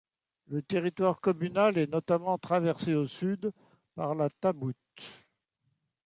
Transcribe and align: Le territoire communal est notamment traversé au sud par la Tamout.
Le 0.47 0.63
territoire 0.63 1.21
communal 1.21 1.77
est 1.77 1.85
notamment 1.85 2.39
traversé 2.39 2.95
au 2.95 3.05
sud 3.05 3.51
par 3.93 4.15
la 4.15 4.31
Tamout. 4.31 4.73